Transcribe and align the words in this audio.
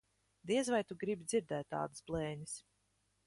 Diez 0.51 0.71
vai 0.75 0.79
tu 0.91 0.97
gribi 1.03 1.27
dzirdēt 1.29 1.69
tādas 1.75 2.05
blēņas. 2.09 2.57